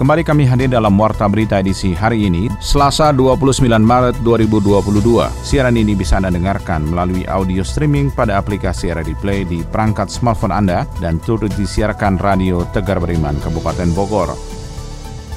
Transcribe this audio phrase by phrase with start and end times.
[0.00, 5.28] Kembali kami hadir dalam Warta Berita edisi hari ini, Selasa 29 Maret 2022.
[5.44, 10.56] Siaran ini bisa Anda dengarkan melalui audio streaming pada aplikasi Radio Play di perangkat smartphone
[10.56, 14.32] Anda dan turut disiarkan Radio Tegar Beriman, Kabupaten Bogor.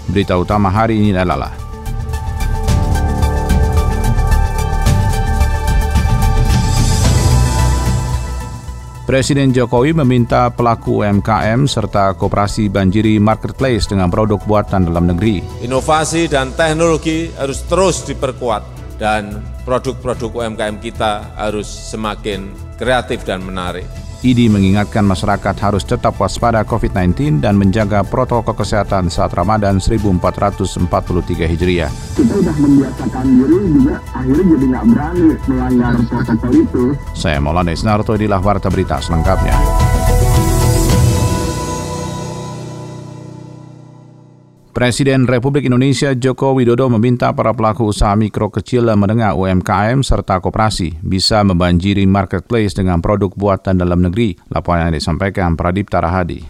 [0.08, 1.63] Berita utama hari ini adalah
[9.14, 15.38] Presiden Jokowi meminta pelaku UMKM serta koperasi banjiri marketplace dengan produk buatan dalam negeri.
[15.62, 18.66] Inovasi dan teknologi harus terus diperkuat
[18.98, 19.38] dan
[19.70, 23.86] produk-produk UMKM kita harus semakin kreatif dan menarik.
[24.24, 30.80] IDI mengingatkan masyarakat harus tetap waspada COVID-19 dan menjaga protokol kesehatan saat Ramadan 1443
[31.44, 31.92] Hijriah.
[32.16, 36.84] Kita sudah membiasakan diri juga akhirnya jadi nggak berani melanggar protokol itu.
[37.12, 39.93] Saya Maulana Isnarto, inilah Warta Berita selengkapnya.
[44.74, 50.42] Presiden Republik Indonesia Joko Widodo meminta para pelaku usaha mikro kecil dan menengah UMKM serta
[50.42, 54.34] koperasi bisa membanjiri marketplace dengan produk buatan dalam negeri.
[54.50, 56.42] Laporan yang disampaikan Pradip Tarahadi.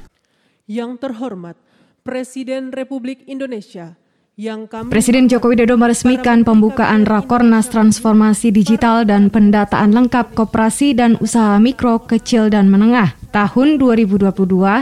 [0.72, 1.60] Yang terhormat
[2.08, 4.00] Presiden Republik Indonesia
[4.40, 11.20] yang kami Presiden Joko Widodo meresmikan pembukaan Rakornas Transformasi Digital dan Pendataan Lengkap Koperasi dan
[11.20, 14.30] Usaha Mikro, Kecil, dan Menengah tahun 2022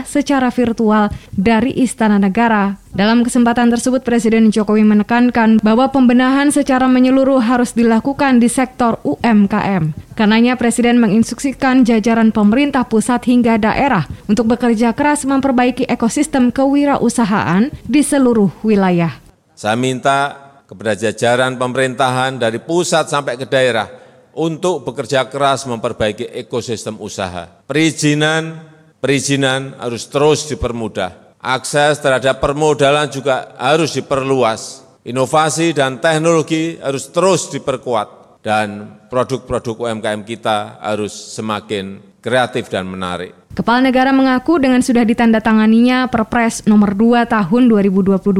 [0.04, 2.76] secara virtual dari Istana Negara.
[2.92, 9.96] Dalam kesempatan tersebut Presiden Jokowi menekankan bahwa pembenahan secara menyeluruh harus dilakukan di sektor UMKM.
[10.12, 18.04] Karenanya Presiden menginstruksikan jajaran pemerintah pusat hingga daerah untuk bekerja keras memperbaiki ekosistem kewirausahaan di
[18.04, 19.16] seluruh wilayah.
[19.56, 20.36] Saya minta
[20.68, 24.01] kepada jajaran pemerintahan dari pusat sampai ke daerah
[24.36, 27.48] untuk bekerja keras memperbaiki ekosistem usaha.
[27.68, 28.64] Perizinan,
[29.00, 31.36] perizinan harus terus dipermudah.
[31.42, 34.86] Akses terhadap permodalan juga harus diperluas.
[35.02, 43.34] Inovasi dan teknologi harus terus diperkuat dan produk-produk UMKM kita harus semakin kreatif dan menarik.
[43.52, 48.32] Kepala negara mengaku dengan sudah ditandatanganinya Perpres nomor 2 tahun 2022,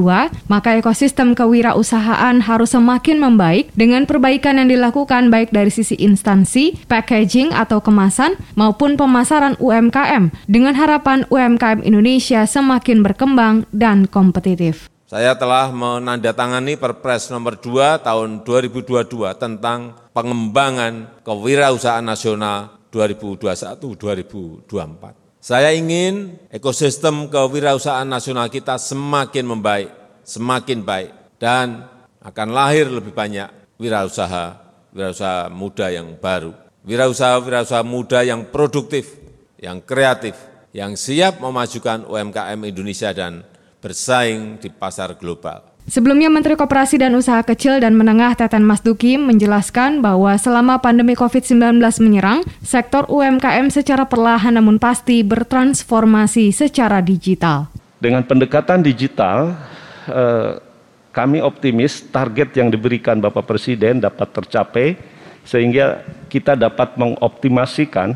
[0.48, 7.52] maka ekosistem kewirausahaan harus semakin membaik dengan perbaikan yang dilakukan baik dari sisi instansi, packaging
[7.52, 14.88] atau kemasan maupun pemasaran UMKM dengan harapan UMKM Indonesia semakin berkembang dan kompetitif.
[15.12, 25.16] Saya telah menandatangani Perpres nomor 2 tahun 2022 tentang pengembangan kewirausahaan nasional 2021-2024.
[25.42, 29.90] Saya ingin ekosistem kewirausahaan nasional kita semakin membaik,
[30.22, 31.10] semakin baik,
[31.42, 31.90] dan
[32.22, 34.62] akan lahir lebih banyak wirausaha,
[34.94, 36.54] wirausaha muda yang baru.
[36.86, 39.18] Wirausaha-wirausaha muda yang produktif,
[39.58, 40.38] yang kreatif,
[40.70, 43.42] yang siap memajukan UMKM Indonesia dan
[43.82, 45.71] bersaing di pasar global.
[45.82, 51.18] Sebelumnya Menteri Koperasi dan Usaha Kecil dan Menengah Teten Mas Duki menjelaskan bahwa selama pandemi
[51.18, 57.66] COVID-19 menyerang, sektor UMKM secara perlahan namun pasti bertransformasi secara digital.
[57.98, 59.58] Dengan pendekatan digital,
[60.06, 60.62] eh,
[61.10, 64.94] kami optimis target yang diberikan Bapak Presiden dapat tercapai
[65.42, 68.14] sehingga kita dapat mengoptimasikan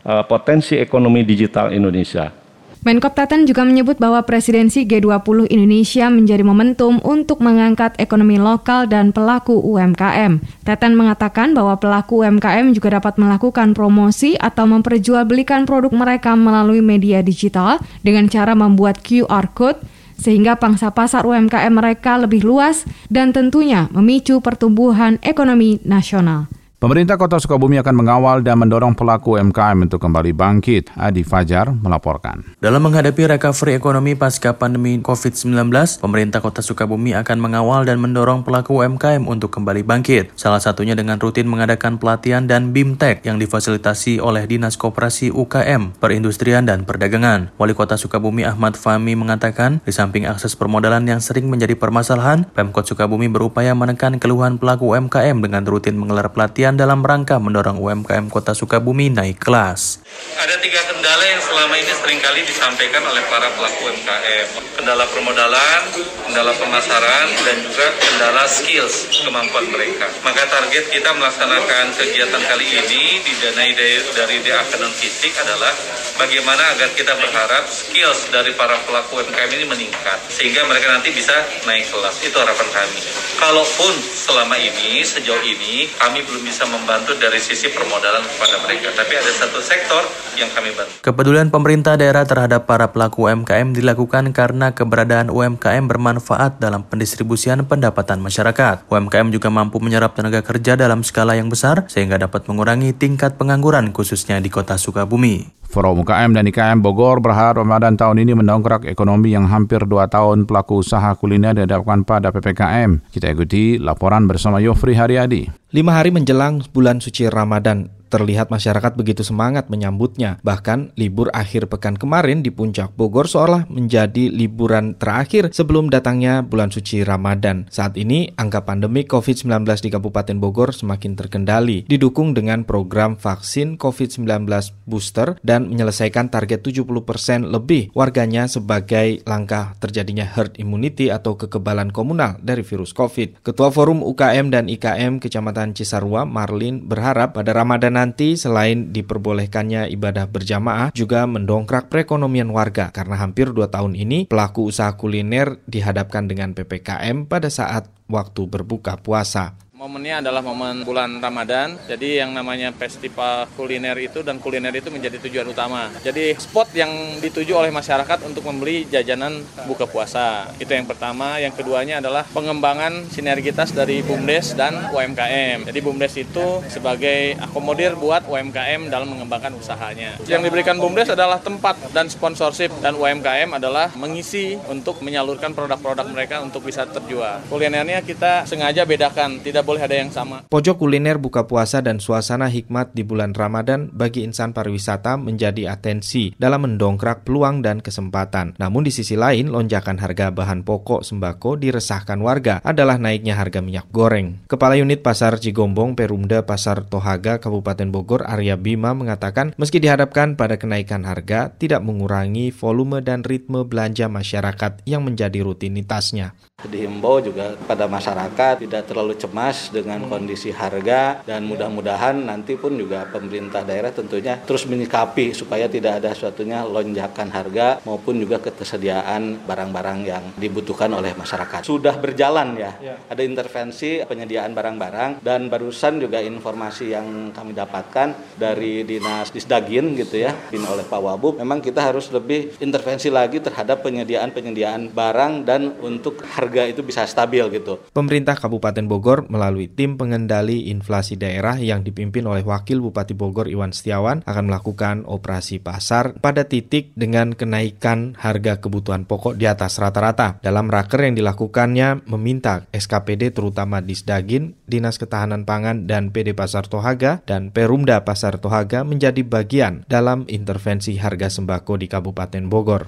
[0.00, 2.41] eh, potensi ekonomi digital Indonesia.
[2.82, 9.14] Menkop Teten juga menyebut bahwa presidensi G20 Indonesia menjadi momentum untuk mengangkat ekonomi lokal dan
[9.14, 10.42] pelaku UMKM.
[10.66, 17.22] Teten mengatakan bahwa pelaku UMKM juga dapat melakukan promosi atau memperjualbelikan produk mereka melalui media
[17.22, 19.78] digital dengan cara membuat QR code
[20.18, 26.50] sehingga pangsa pasar UMKM mereka lebih luas dan tentunya memicu pertumbuhan ekonomi nasional.
[26.82, 30.90] Pemerintah Kota Sukabumi akan mengawal dan mendorong pelaku UMKM untuk kembali bangkit.
[30.98, 32.58] Adi Fajar melaporkan.
[32.58, 35.70] Dalam menghadapi recovery ekonomi pasca pandemi COVID-19,
[36.02, 40.34] pemerintah Kota Sukabumi akan mengawal dan mendorong pelaku UMKM untuk kembali bangkit.
[40.34, 46.66] Salah satunya dengan rutin mengadakan pelatihan dan BIMTEK yang difasilitasi oleh Dinas Koperasi UKM, Perindustrian
[46.66, 47.54] dan Perdagangan.
[47.62, 52.90] Wali Kota Sukabumi Ahmad Fahmi mengatakan, di samping akses permodalan yang sering menjadi permasalahan, Pemkot
[52.90, 58.32] Sukabumi berupaya menekan keluhan pelaku UMKM dengan rutin menggelar pelatihan pelatihan dalam rangka mendorong UMKM
[58.32, 60.00] Kota Sukabumi naik kelas.
[60.40, 64.46] Ada tiga kendala yang selama ini sering kali disampaikan oleh para pelaku UMKM.
[64.80, 65.80] Kendala permodalan,
[66.24, 70.08] kendala pemasaran, dan juga kendala skills kemampuan mereka.
[70.24, 73.70] Maka target kita melaksanakan kegiatan kali ini didanai
[74.16, 75.74] dari The Afternoon adalah
[76.18, 80.18] bagaimana agar kita berharap skills dari para pelaku UMKM ini meningkat.
[80.32, 81.34] Sehingga mereka nanti bisa
[81.68, 82.16] naik kelas.
[82.24, 82.98] Itu harapan kami.
[83.42, 88.88] Kalaupun selama ini, sejauh ini, kami belum bisa membantu dari sisi permodalan kepada mereka.
[88.94, 90.02] Tapi ada satu sektor
[90.36, 90.92] yang kami bantu.
[91.02, 98.20] Kepedulian pemerintah daerah terhadap para pelaku UMKM dilakukan karena keberadaan UMKM bermanfaat dalam pendistribusian pendapatan
[98.20, 98.86] masyarakat.
[98.90, 103.94] UMKM juga mampu menyerap tenaga kerja dalam skala yang besar sehingga dapat mengurangi tingkat pengangguran
[103.94, 105.61] khususnya di kota Sukabumi.
[105.72, 110.44] Forum UKM dan IKM Bogor berharap Ramadan tahun ini mendongkrak ekonomi yang hampir dua tahun
[110.44, 113.08] pelaku usaha kuliner dihadapkan pada PPKM.
[113.08, 115.48] Kita ikuti laporan bersama Yofri Haryadi.
[115.72, 120.36] Lima hari menjelang bulan suci Ramadan, Terlihat masyarakat begitu semangat menyambutnya.
[120.44, 126.68] Bahkan libur akhir pekan kemarin di puncak Bogor seolah menjadi liburan terakhir sebelum datangnya bulan
[126.68, 127.64] suci Ramadan.
[127.72, 134.44] Saat ini angka pandemi COVID-19 di Kabupaten Bogor semakin terkendali, didukung dengan program vaksin COVID-19
[134.84, 142.36] booster dan menyelesaikan target 70% lebih warganya sebagai langkah terjadinya herd immunity atau kekebalan komunal
[142.44, 143.40] dari virus COVID.
[143.40, 150.26] Ketua Forum UKM dan IKM Kecamatan Cisarua, Marlin, berharap pada Ramadan nanti selain diperbolehkannya ibadah
[150.26, 156.50] berjamaah juga mendongkrak perekonomian warga karena hampir dua tahun ini pelaku usaha kuliner dihadapkan dengan
[156.50, 159.54] PPKM pada saat waktu berbuka puasa.
[159.82, 165.18] Momennya adalah momen bulan Ramadan, jadi yang namanya festival kuliner itu dan kuliner itu menjadi
[165.26, 165.90] tujuan utama.
[166.06, 170.46] Jadi spot yang dituju oleh masyarakat untuk membeli jajanan buka puasa.
[170.62, 171.42] Itu yang pertama.
[171.42, 175.66] Yang keduanya adalah pengembangan sinergitas dari BUMDes dan UMKM.
[175.66, 180.14] Jadi BUMDes itu sebagai akomodir buat UMKM dalam mengembangkan usahanya.
[180.30, 186.38] Yang diberikan BUMDes adalah tempat dan sponsorship dan UMKM adalah mengisi untuk menyalurkan produk-produk mereka
[186.38, 187.42] untuk bisa terjual.
[187.50, 190.44] Kulinernya kita sengaja bedakan, tidak ada yang sama.
[190.50, 196.34] Pojok kuliner buka puasa dan suasana hikmat di bulan Ramadan bagi insan pariwisata menjadi atensi
[196.34, 198.58] dalam mendongkrak peluang dan kesempatan.
[198.58, 203.86] Namun di sisi lain, lonjakan harga bahan pokok sembako diresahkan warga adalah naiknya harga minyak
[203.94, 204.42] goreng.
[204.50, 210.58] Kepala Unit Pasar Cigombong Perumda Pasar Tohaga Kabupaten Bogor Arya Bima mengatakan meski dihadapkan pada
[210.58, 216.34] kenaikan harga tidak mengurangi volume dan ritme belanja masyarakat yang menjadi rutinitasnya.
[216.62, 223.04] Dihimbau juga pada masyarakat tidak terlalu cemas dengan kondisi harga dan mudah-mudahan nanti pun juga
[223.10, 229.98] pemerintah daerah tentunya terus menyikapi supaya tidak ada suatunya lonjakan harga maupun juga ketersediaan barang-barang
[230.06, 231.66] yang dibutuhkan oleh masyarakat.
[231.66, 232.94] Sudah berjalan ya, ya.
[233.10, 240.22] ada intervensi penyediaan barang-barang dan barusan juga informasi yang kami dapatkan dari Dinas Disdagin gitu
[240.22, 245.74] ya, bin oleh Pak Wabub, memang kita harus lebih intervensi lagi terhadap penyediaan-penyediaan barang dan
[245.82, 247.80] untuk harga harga itu bisa stabil gitu.
[247.96, 253.74] Pemerintah Kabupaten Bogor melalui tim pengendali inflasi daerah yang dipimpin oleh Wakil Bupati Bogor Iwan
[253.74, 260.38] Setiawan akan melakukan operasi pasar pada titik dengan kenaikan harga kebutuhan pokok di atas rata-rata.
[260.46, 267.18] Dalam raker yang dilakukannya meminta SKPD terutama Disdagin, Dinas Ketahanan Pangan dan PD Pasar Tohaga
[267.26, 272.86] dan Perumda Pasar Tohaga menjadi bagian dalam intervensi harga sembako di Kabupaten Bogor.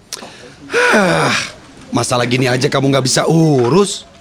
[1.90, 4.13] Masalah gini aja kamu nggak bisa urus.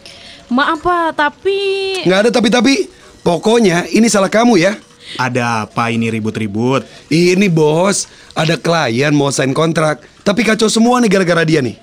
[0.54, 1.58] Maaf pak, tapi...
[2.06, 2.86] Nggak ada tapi-tapi.
[3.26, 4.78] Pokoknya ini salah kamu ya.
[5.18, 6.86] Ada apa ini ribut-ribut?
[7.10, 8.06] Ini bos,
[8.38, 10.06] ada klien mau sign kontrak.
[10.22, 11.82] Tapi kacau semua nih gara-gara dia nih.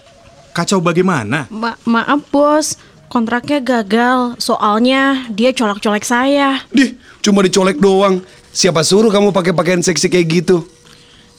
[0.54, 1.50] Kacau bagaimana?
[1.50, 2.78] Ma maaf bos,
[3.10, 4.38] kontraknya gagal.
[4.38, 6.62] Soalnya dia colek-colek saya.
[6.70, 6.94] Dih,
[7.26, 8.22] cuma dicolek doang.
[8.54, 10.62] Siapa suruh kamu pakai pakaian seksi kayak gitu?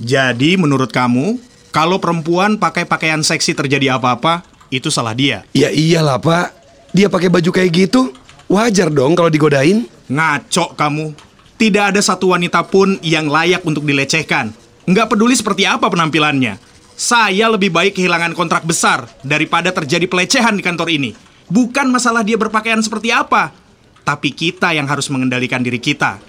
[0.04, 1.40] Jadi menurut kamu,
[1.72, 5.48] kalau perempuan pakai pakaian seksi terjadi apa-apa, itu salah dia.
[5.52, 6.61] Ya iyalah pak,
[6.92, 8.12] dia pakai baju kayak gitu,
[8.52, 9.88] wajar dong kalau digodain.
[10.12, 11.16] Ngaco kamu.
[11.56, 14.52] Tidak ada satu wanita pun yang layak untuk dilecehkan.
[14.84, 16.60] Nggak peduli seperti apa penampilannya.
[17.00, 21.16] Saya lebih baik kehilangan kontrak besar daripada terjadi pelecehan di kantor ini.
[21.48, 23.56] Bukan masalah dia berpakaian seperti apa,
[24.04, 26.20] tapi kita yang harus mengendalikan diri kita.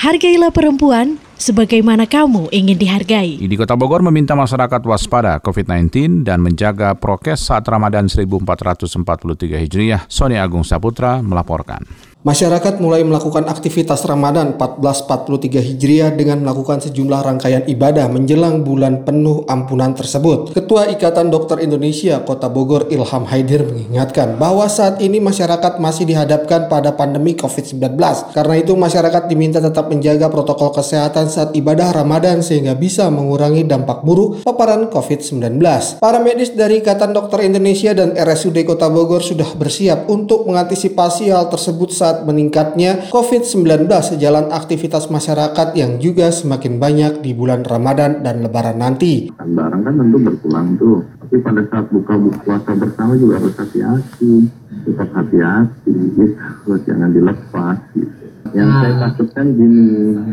[0.00, 3.36] Hargailah perempuan sebagaimana kamu ingin dihargai.
[3.36, 10.08] Di Kota Bogor meminta masyarakat waspada COVID-19 dan menjaga prokes saat Ramadan 1443 Hijriah.
[10.08, 11.84] Sony Agung Saputra melaporkan.
[12.20, 19.48] Masyarakat mulai melakukan aktivitas Ramadan 1443 Hijriah dengan melakukan sejumlah rangkaian ibadah menjelang bulan penuh
[19.48, 20.52] ampunan tersebut.
[20.52, 26.68] Ketua Ikatan Dokter Indonesia Kota Bogor Ilham Haidir mengingatkan bahwa saat ini masyarakat masih dihadapkan
[26.68, 27.96] pada pandemi COVID-19.
[28.36, 34.04] Karena itu masyarakat diminta tetap menjaga protokol kesehatan saat ibadah Ramadan sehingga bisa mengurangi dampak
[34.04, 35.56] buruk paparan COVID-19.
[35.96, 41.48] Para medis dari Ikatan Dokter Indonesia dan RSUD Kota Bogor sudah bersiap untuk mengantisipasi hal
[41.48, 48.26] tersebut saat saat meningkatnya COVID-19 sejalan aktivitas masyarakat yang juga semakin banyak di bulan Ramadan
[48.26, 49.30] dan Lebaran nanti.
[49.38, 54.50] Barang kan tentu berkurang tuh, tapi pada saat buka puasa bersama juga harus hati-hati,
[54.90, 56.74] tetap hati-hati, gitu.
[56.82, 57.78] jangan dilepas.
[57.94, 58.19] Gitu.
[58.50, 58.80] Yang nah.
[58.82, 59.86] saya takutkan gini,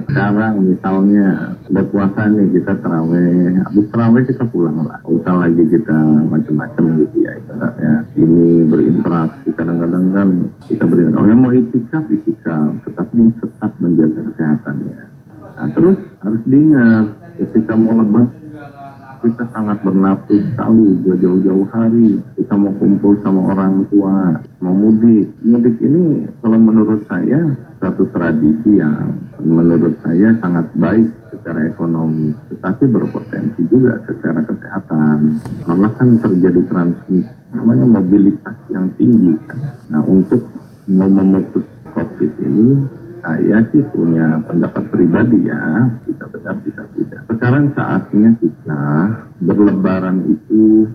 [0.09, 1.27] sekarang misalnya
[1.69, 4.99] ada puasa nih kita terawih, habis terawih kita pulang lah.
[5.05, 9.47] Usah lagi kita macam-macam gitu ya, ibaratnya ini berinteraksi.
[9.53, 10.29] Kadang-kadang kan
[10.65, 11.21] kita berinteraksi.
[11.21, 14.99] Oh, yang mau itikaf, itikaf, tetapi tetap menjaga kesehatannya.
[15.57, 17.05] Nah, terus harus diingat
[17.37, 18.29] ketika mau lepas
[19.21, 22.21] kita sangat bernafsu sekali jauh-jauh hari.
[22.37, 25.33] Kita mau kumpul sama orang tua mau mudik.
[25.41, 32.83] Mudik ini kalau menurut saya satu tradisi yang menurut saya sangat baik secara ekonomi tetapi
[32.89, 35.41] berpotensi juga secara kesehatan.
[35.65, 39.33] Karena kan terjadi transmisi namanya mobilitas yang tinggi.
[39.89, 40.45] Nah untuk
[40.87, 42.87] memutus covid ini
[43.27, 47.27] saya sih punya pendapat pribadi ya, bisa benar bisa tidak.
[47.27, 48.83] Sekarang saatnya kita
[49.43, 50.87] berlebaran itu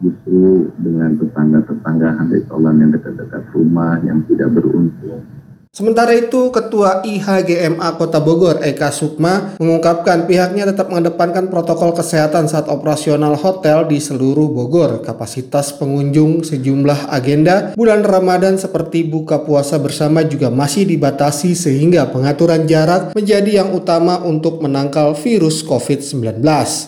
[0.00, 5.28] justru dengan tetangga-tetangga handai tolan yang dekat-dekat rumah yang tidak beruntung
[5.74, 12.70] Sementara itu, Ketua IHGMA Kota Bogor, Eka Sukma, mengungkapkan pihaknya tetap mengedepankan protokol kesehatan saat
[12.70, 15.02] operasional hotel di seluruh Bogor.
[15.02, 22.70] Kapasitas pengunjung sejumlah agenda bulan Ramadan seperti buka puasa bersama juga masih dibatasi sehingga pengaturan
[22.70, 26.38] jarak menjadi yang utama untuk menangkal virus COVID-19.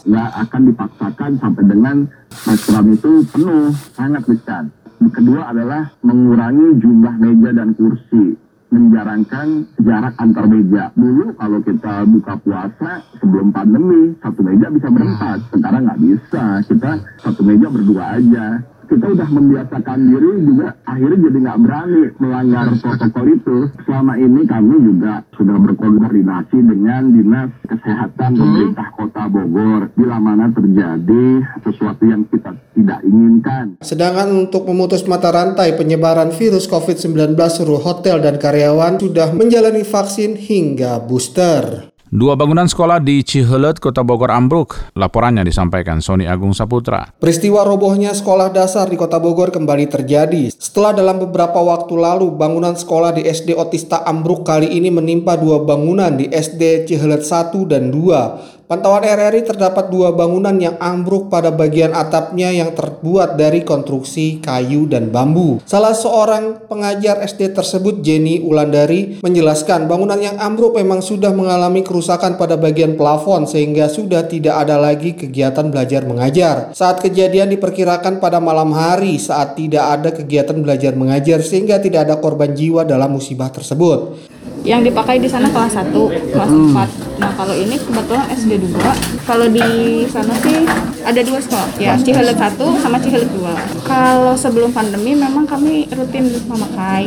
[0.06, 2.06] Ya akan dipaksakan sampai dengan
[2.46, 4.70] restoran itu penuh, sangat besar.
[5.10, 8.45] Kedua adalah mengurangi jumlah meja dan kursi
[8.76, 9.46] menjarangkan
[9.80, 10.92] jarak antar meja.
[10.92, 15.38] Dulu kalau kita buka puasa sebelum pandemi, satu meja bisa berempat.
[15.48, 16.44] Sekarang nggak bisa.
[16.68, 16.90] Kita
[17.24, 23.26] satu meja berdua aja kita udah membiasakan diri juga akhirnya jadi nggak berani melanggar protokol
[23.34, 23.56] itu.
[23.86, 28.40] Selama ini kami juga sudah berkoordinasi dengan Dinas Kesehatan hmm.
[28.40, 31.24] pemerintah Kota Bogor bila mana terjadi
[31.66, 33.80] sesuatu yang kita tidak inginkan.
[33.82, 40.38] Sedangkan untuk memutus mata rantai penyebaran virus COVID-19 seluruh hotel dan karyawan sudah menjalani vaksin
[40.38, 41.95] hingga booster.
[42.16, 44.72] Dua bangunan sekolah di Cihelet, Kota Bogor ambruk.
[44.96, 47.12] Laporannya disampaikan Sony Agung Saputra.
[47.20, 50.48] Peristiwa robohnya sekolah dasar di Kota Bogor kembali terjadi.
[50.48, 55.60] Setelah dalam beberapa waktu lalu bangunan sekolah di SD Otista ambruk kali ini menimpa dua
[55.60, 58.55] bangunan di SD Cihelet 1 dan 2.
[58.66, 64.90] Pantauan RRI terdapat dua bangunan yang ambruk pada bagian atapnya yang terbuat dari konstruksi kayu
[64.90, 65.62] dan bambu.
[65.62, 72.34] Salah seorang pengajar SD tersebut, Jenny Ulandari, menjelaskan bangunan yang ambruk memang sudah mengalami kerusakan
[72.34, 76.74] pada bagian plafon sehingga sudah tidak ada lagi kegiatan belajar mengajar.
[76.74, 82.18] Saat kejadian diperkirakan pada malam hari saat tidak ada kegiatan belajar mengajar sehingga tidak ada
[82.18, 84.34] korban jiwa dalam musibah tersebut
[84.66, 85.94] yang dipakai di sana kelas 1,
[86.34, 86.74] kelas hmm.
[86.74, 87.22] 4.
[87.22, 89.24] Nah, kalau ini kebetulan SD 2.
[89.24, 89.68] Kalau di
[90.10, 90.66] sana sih
[91.06, 91.70] ada dua sekolah.
[91.78, 93.86] Ya, Cihelet 1 sama Cihelet 2.
[93.86, 97.06] Kalau sebelum pandemi memang kami rutin memakai.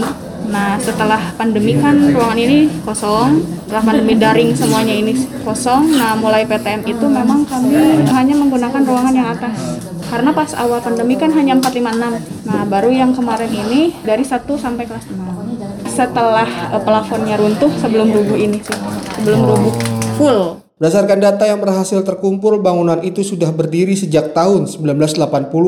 [0.50, 3.44] Nah, setelah pandemi kan ruangan ini kosong.
[3.68, 5.14] Setelah pandemi daring semuanya ini
[5.46, 5.94] kosong.
[5.94, 9.84] Nah, mulai PTM itu memang kami hanya menggunakan ruangan yang atas.
[10.10, 12.50] Karena pas awal pandemi kan hanya 456.
[12.50, 15.49] Nah, baru yang kemarin ini dari 1 sampai kelas 6
[16.00, 18.78] setelah uh, plafonnya runtuh sebelum rubuh ini sih
[19.20, 19.74] sebelum rubuh
[20.16, 25.20] full Berdasarkan data yang berhasil terkumpul, bangunan itu sudah berdiri sejak tahun 1980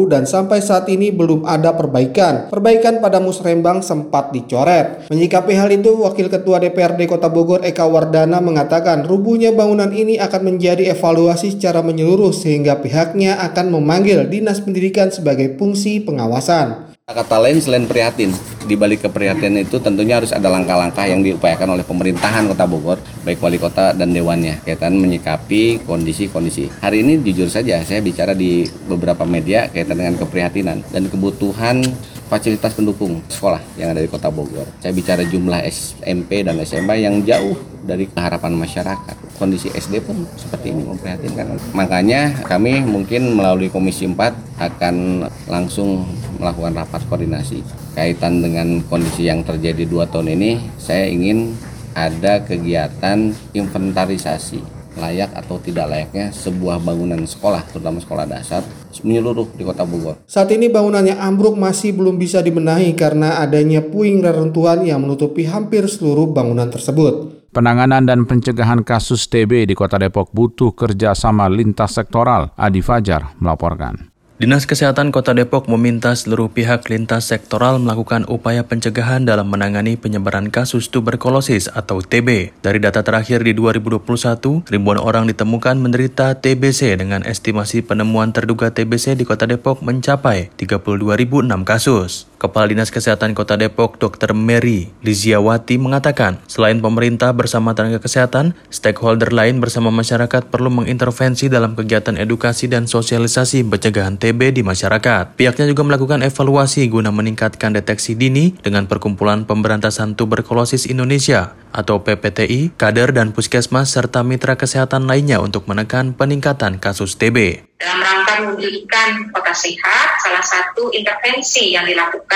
[0.07, 2.47] dan sampai saat ini belum ada perbaikan.
[2.47, 5.11] Perbaikan pada musrembang sempat dicoret.
[5.11, 10.55] Menyikapi hal itu, Wakil Ketua DPRD Kota Bogor Eka Wardana mengatakan rubuhnya bangunan ini akan
[10.55, 16.90] menjadi evaluasi secara menyeluruh sehingga pihaknya akan memanggil Dinas Pendidikan sebagai fungsi pengawasan.
[17.11, 18.31] Kata lain selain prihatin,
[18.63, 23.43] di balik keprihatinan itu tentunya harus ada langkah-langkah yang diupayakan oleh pemerintahan Kota Bogor, baik
[23.43, 26.71] wali kota dan dewannya, kaitan menyikapi kondisi-kondisi.
[26.79, 31.83] Hari ini jujur saja saya bicara di beberapa media kaitan dengan keprihatinan dan kebutuhan
[32.31, 34.63] fasilitas pendukung sekolah yang ada di Kota Bogor.
[34.79, 39.35] Saya bicara jumlah SMP dan SMA yang jauh dari harapan masyarakat.
[39.35, 41.75] Kondisi SD pun seperti ini memprihatinkan.
[41.75, 44.15] Makanya kami mungkin melalui Komisi 4
[44.63, 46.07] akan langsung
[46.39, 47.59] melakukan rapat koordinasi
[47.91, 51.51] kaitan dengan kondisi yang terjadi dua tahun ini, saya ingin
[51.91, 54.63] ada kegiatan inventarisasi
[54.95, 58.63] layak atau tidak layaknya sebuah bangunan sekolah, terutama sekolah dasar,
[58.99, 60.19] menyeluruh di kota Bogor.
[60.27, 65.87] Saat ini bangunannya ambruk masih belum bisa dibenahi karena adanya puing reruntuhan yang menutupi hampir
[65.87, 67.47] seluruh bangunan tersebut.
[67.55, 72.55] Penanganan dan pencegahan kasus TB di Kota Depok butuh kerjasama lintas sektoral.
[72.55, 74.10] Adi Fajar melaporkan.
[74.41, 80.49] Dinas Kesehatan Kota Depok meminta seluruh pihak lintas sektoral melakukan upaya pencegahan dalam menangani penyebaran
[80.49, 82.49] kasus tuberkulosis atau TB.
[82.65, 89.13] Dari data terakhir di 2021, ribuan orang ditemukan menderita TBC dengan estimasi penemuan terduga TBC
[89.13, 92.30] di Kota Depok mencapai 32.006 kasus.
[92.41, 94.33] Kepala Dinas Kesehatan Kota Depok Dr.
[94.33, 101.77] Mary Liziawati mengatakan, selain pemerintah bersama tenaga kesehatan, stakeholder lain bersama masyarakat perlu mengintervensi dalam
[101.77, 105.37] kegiatan edukasi dan sosialisasi pencegahan TB di masyarakat.
[105.37, 112.73] Pihaknya juga melakukan evaluasi guna meningkatkan deteksi dini dengan Perkumpulan Pemberantasan Tuberkulosis Indonesia atau PPTI,
[112.73, 117.69] kader dan puskesmas serta mitra kesehatan lainnya untuk menekan peningkatan kasus TB.
[117.81, 122.30] Dalam rangka mewujudkan kota sehat, salah satu intervensi yang dilakukan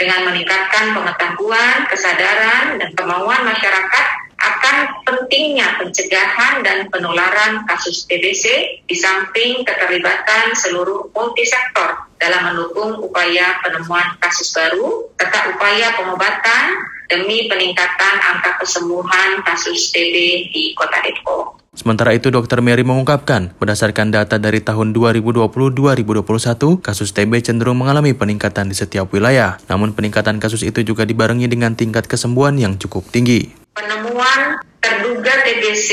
[0.00, 4.06] dengan meningkatkan pengetahuan, kesadaran, dan kemauan masyarakat
[4.40, 8.44] akan pentingnya pencegahan dan penularan kasus TBC
[8.88, 16.64] di samping keterlibatan seluruh multisektor dalam mendukung upaya penemuan kasus baru serta upaya pengobatan
[17.12, 21.59] demi peningkatan angka kesembuhan kasus TB di Kota Depok.
[21.80, 22.60] Sementara itu, Dr.
[22.60, 29.56] Mary mengungkapkan, berdasarkan data dari tahun 2020-2021, kasus TB cenderung mengalami peningkatan di setiap wilayah.
[29.64, 33.56] Namun peningkatan kasus itu juga dibarengi dengan tingkat kesembuhan yang cukup tinggi.
[33.72, 35.88] Penemuan terduga TBC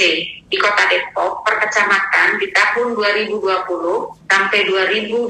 [0.52, 3.48] di Kota Depok per kecamatan di tahun 2020
[4.28, 5.24] sampai 2021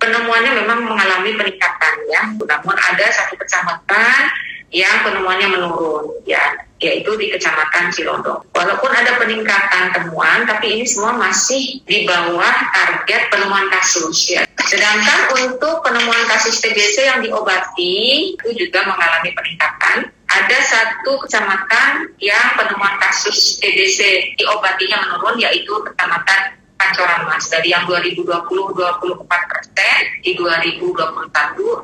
[0.00, 2.32] penemuannya memang mengalami peningkatan ya.
[2.32, 4.24] Namun ada satu kecamatan
[4.72, 6.40] yang penemuannya menurun ya
[6.84, 8.44] yaitu di Kecamatan Cilodong.
[8.52, 14.28] Walaupun ada peningkatan temuan, tapi ini semua masih di bawah target penemuan kasus.
[14.28, 14.44] Ya.
[14.68, 20.12] Sedangkan untuk penemuan kasus TBC yang diobati itu juga mengalami peningkatan.
[20.24, 26.63] Ada satu kecamatan yang penemuan kasus TBC diobatinya menurun, yaitu Kecamatan
[26.94, 30.94] Pancoran Mas dari yang 2020 24 persen di 2021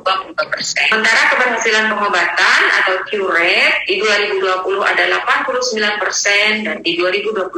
[0.07, 0.87] 22 persen.
[0.87, 3.59] Sementara keberhasilan pengobatan atau cure
[3.91, 4.39] di 2020
[4.87, 7.51] ada 89 persen dan di 2021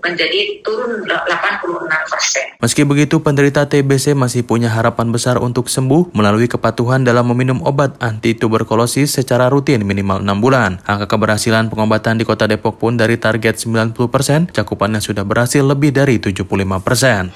[0.00, 2.46] menjadi turun 86 persen.
[2.64, 8.00] Meski begitu, penderita TBC masih punya harapan besar untuk sembuh melalui kepatuhan dalam meminum obat
[8.00, 10.80] anti tuberkulosis secara rutin minimal 6 bulan.
[10.88, 15.92] Angka keberhasilan pengobatan di Kota Depok pun dari target 90 persen, cakupannya sudah berhasil lebih
[15.92, 17.34] dari 75 persen.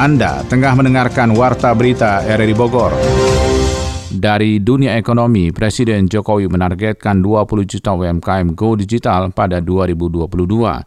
[0.00, 2.96] Anda tengah mendengarkan Warta Berita RRI Bogor.
[4.08, 10.32] Dari dunia ekonomi, Presiden Jokowi menargetkan 20 juta UMKM go digital pada 2022.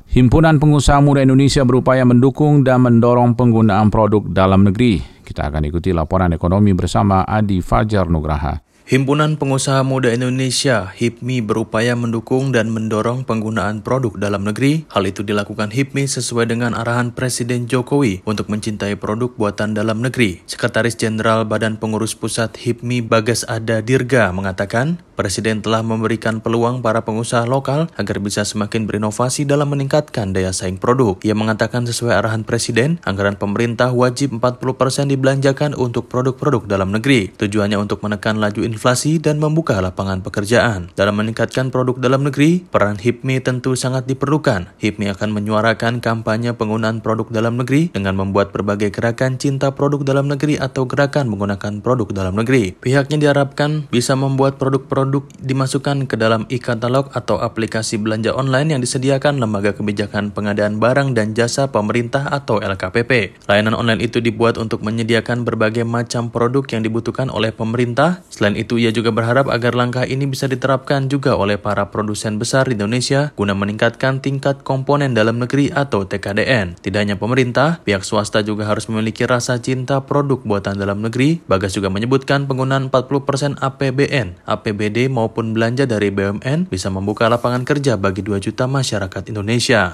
[0.10, 5.00] Himpunan Pengusaha Muda Indonesia berupaya mendukung dan mendorong penggunaan produk dalam negeri.
[5.24, 8.75] Kita akan ikuti laporan ekonomi bersama Adi Fajar Nugraha.
[8.86, 14.86] Himpunan Pengusaha Muda Indonesia (HIPMI) berupaya mendukung dan mendorong penggunaan produk dalam negeri.
[14.94, 20.46] Hal itu dilakukan HIPMI sesuai dengan arahan Presiden Jokowi untuk mencintai produk buatan dalam negeri.
[20.46, 27.08] Sekretaris Jenderal Badan Pengurus Pusat HIPMI Bagas Ada Dirga mengatakan, Presiden telah memberikan peluang para
[27.08, 31.18] pengusaha lokal agar bisa semakin berinovasi dalam meningkatkan daya saing produk.
[31.24, 37.34] Ia mengatakan sesuai arahan Presiden, anggaran pemerintah wajib 40% dibelanjakan untuk produk-produk dalam negeri.
[37.34, 38.75] Tujuannya untuk menekan laju
[39.22, 40.90] dan membuka lapangan pekerjaan.
[40.94, 44.74] Dalam meningkatkan produk dalam negeri, peran HIPMI tentu sangat diperlukan.
[44.82, 50.26] HIPMI akan menyuarakan kampanye penggunaan produk dalam negeri dengan membuat berbagai gerakan cinta produk dalam
[50.26, 52.74] negeri atau gerakan menggunakan produk dalam negeri.
[52.74, 59.38] Pihaknya diharapkan bisa membuat produk-produk dimasukkan ke dalam e-katalog atau aplikasi belanja online yang disediakan
[59.38, 63.46] Lembaga Kebijakan Pengadaan Barang dan Jasa Pemerintah atau LKPP.
[63.46, 68.26] Layanan online itu dibuat untuk menyediakan berbagai macam produk yang dibutuhkan oleh pemerintah.
[68.34, 72.42] Selain itu, itu ia juga berharap agar langkah ini bisa diterapkan juga oleh para produsen
[72.42, 76.82] besar di Indonesia guna meningkatkan tingkat komponen dalam negeri atau TKDN.
[76.82, 81.46] Tidak hanya pemerintah, pihak swasta juga harus memiliki rasa cinta produk buatan dalam negeri.
[81.46, 88.02] Bagas juga menyebutkan penggunaan 40% APBN, APBD maupun belanja dari BUMN bisa membuka lapangan kerja
[88.02, 89.94] bagi 2 juta masyarakat Indonesia.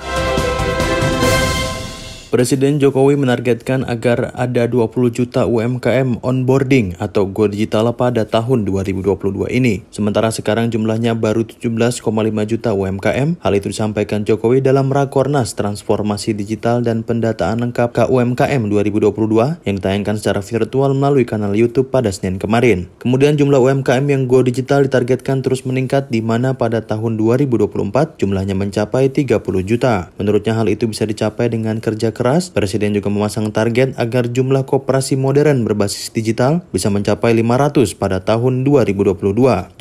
[2.31, 9.51] Presiden Jokowi menargetkan agar ada 20 juta UMKM onboarding atau Go Digital pada tahun 2022
[9.51, 9.83] ini.
[9.91, 11.99] Sementara sekarang jumlahnya baru 17,5
[12.47, 13.35] juta UMKM.
[13.35, 20.15] Hal itu disampaikan Jokowi dalam Rakornas Transformasi Digital dan Pendataan Lengkap KUMKM 2022 yang ditayangkan
[20.15, 22.87] secara virtual melalui kanal YouTube pada Senin kemarin.
[23.03, 28.55] Kemudian jumlah UMKM yang Go Digital ditargetkan terus meningkat di mana pada tahun 2024 jumlahnya
[28.55, 29.35] mencapai 30
[29.67, 30.15] juta.
[30.15, 35.65] Menurutnya hal itu bisa dicapai dengan kerja Presiden juga memasang target agar jumlah koperasi modern
[35.65, 39.17] berbasis digital bisa mencapai 500 pada tahun 2022.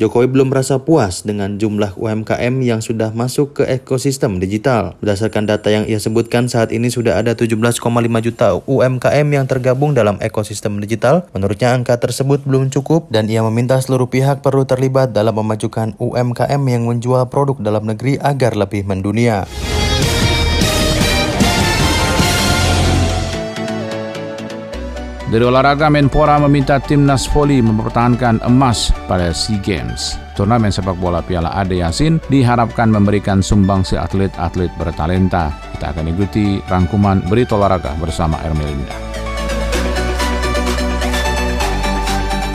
[0.01, 4.97] Jokowi belum merasa puas dengan jumlah UMKM yang sudah masuk ke ekosistem digital.
[4.99, 7.77] Berdasarkan data yang ia sebutkan saat ini sudah ada 17,5
[8.25, 11.29] juta UMKM yang tergabung dalam ekosistem digital.
[11.37, 16.61] Menurutnya angka tersebut belum cukup dan ia meminta seluruh pihak perlu terlibat dalam memajukan UMKM
[16.65, 19.45] yang menjual produk dalam negeri agar lebih mendunia.
[25.31, 30.19] Dari olahraga Menpora meminta timnas voli mempertahankan emas pada SEA Games.
[30.35, 35.55] Turnamen sepak bola Piala Ade Yasin diharapkan memberikan sumbangsi atlet-atlet bertalenta.
[35.71, 38.91] Kita akan ikuti rangkuman berita olahraga bersama Ermelinda.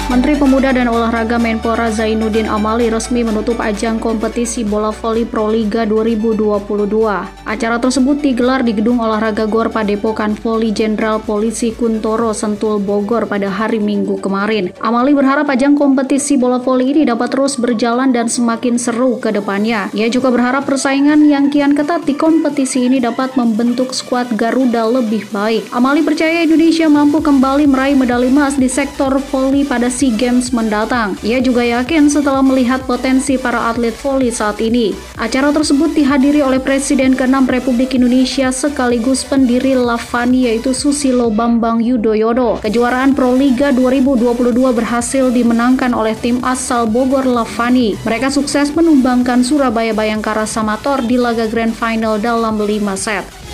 [0.07, 7.43] Menteri Pemuda dan Olahraga Menpora Zainuddin Amali resmi menutup ajang kompetisi bola voli Proliga 2022.
[7.43, 13.51] Acara tersebut digelar di Gedung Olahraga Gor Padepokan Voli Jenderal Polisi Kuntoro Sentul Bogor pada
[13.51, 14.71] hari Minggu kemarin.
[14.79, 19.91] Amali berharap ajang kompetisi bola voli ini dapat terus berjalan dan semakin seru ke depannya.
[19.91, 25.27] Ia juga berharap persaingan yang kian ketat di kompetisi ini dapat membentuk skuad Garuda lebih
[25.35, 25.67] baik.
[25.75, 31.17] Amali percaya Indonesia mampu kembali meraih medali emas di sektor voli pada SEA Games mendatang.
[31.25, 34.93] Ia juga yakin setelah melihat potensi para atlet voli saat ini.
[35.17, 42.61] Acara tersebut dihadiri oleh Presiden ke-6 Republik Indonesia sekaligus pendiri Lavani yaitu Susilo Bambang Yudhoyono.
[42.61, 47.97] Kejuaraan Pro Liga 2022 berhasil dimenangkan oleh tim asal Bogor Lavani.
[48.05, 52.69] Mereka sukses menumbangkan Surabaya Bayangkara Samator di laga Grand Final dalam 5
[53.01, 53.46] set.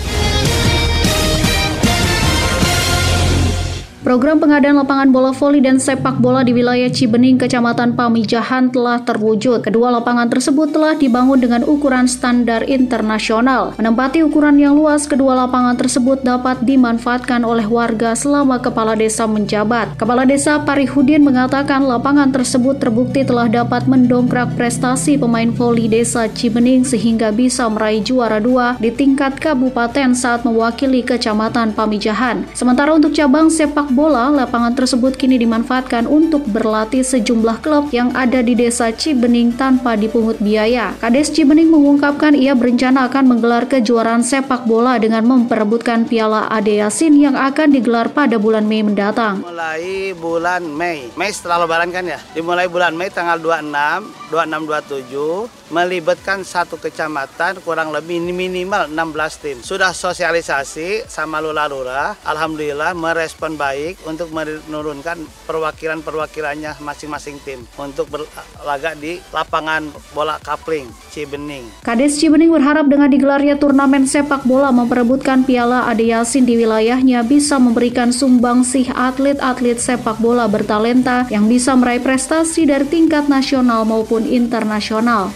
[4.03, 9.63] Program pengadaan lapangan bola voli dan sepak bola di wilayah Cibening, Kecamatan Pamijahan telah terwujud.
[9.63, 13.71] Kedua lapangan tersebut telah dibangun dengan ukuran standar internasional.
[13.79, 19.95] Menempati ukuran yang luas, kedua lapangan tersebut dapat dimanfaatkan oleh warga selama kepala desa menjabat.
[19.95, 26.83] Kepala Desa Parihudin mengatakan lapangan tersebut terbukti telah dapat mendongkrak prestasi pemain voli desa Cibening
[26.83, 32.43] sehingga bisa meraih juara dua di tingkat kabupaten saat mewakili Kecamatan Pamijahan.
[32.51, 38.41] Sementara untuk cabang sepak bola, lapangan tersebut kini dimanfaatkan untuk berlatih sejumlah klub yang ada
[38.41, 40.97] di desa Cibening tanpa dipungut biaya.
[40.97, 47.15] Kades Cibening mengungkapkan ia berencana akan menggelar kejuaraan sepak bola dengan memperebutkan Piala Ade Yasin
[47.15, 49.45] yang akan digelar pada bulan Mei mendatang.
[49.45, 55.62] Mulai bulan Mei, Mei setelah lebaran kan ya, dimulai bulan Mei tanggal 26, 26, 27,
[55.73, 59.57] melibatkan satu kecamatan kurang lebih minimal 16 tim.
[59.65, 69.17] Sudah sosialisasi sama lula-lura, Alhamdulillah merespon baik untuk menurunkan perwakilan-perwakilannya masing-masing tim untuk berlaga di
[69.33, 71.65] lapangan bola kapling Cibening.
[71.81, 77.57] Kades Cibening berharap dengan digelarnya turnamen sepak bola memperebutkan Piala Ade Yasin di wilayahnya bisa
[77.57, 85.33] memberikan sumbangsih atlet-atlet sepak bola bertalenta yang bisa meraih prestasi dari tingkat nasional maupun internasional.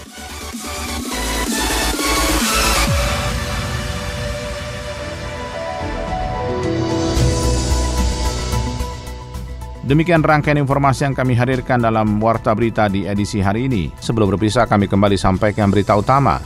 [9.88, 13.88] Demikian rangkaian informasi yang kami hadirkan dalam Warta Berita di edisi hari ini.
[13.96, 16.44] Sebelum berpisah, kami kembali sampaikan berita utama.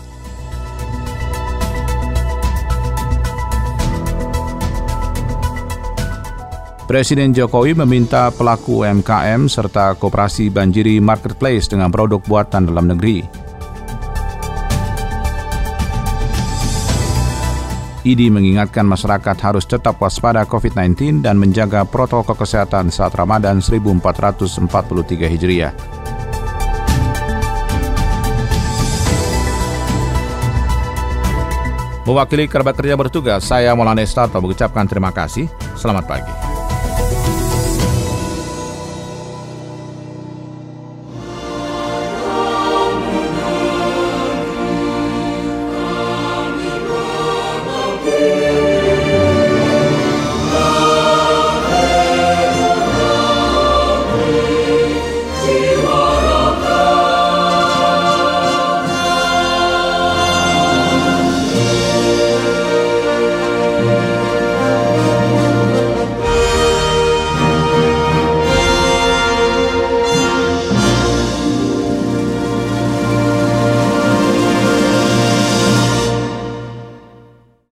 [6.85, 13.40] Presiden Jokowi meminta pelaku UMKM serta koperasi banjiri marketplace dengan produk buatan dalam negeri.
[18.01, 25.73] ID mengingatkan masyarakat harus tetap waspada COVID-19 dan menjaga protokol kesehatan saat Ramadan 1443 Hijriah.
[32.01, 35.45] Mewakili kerabat kerja bertugas, saya Maulana Estato mengucapkan terima kasih.
[35.77, 36.50] Selamat pagi.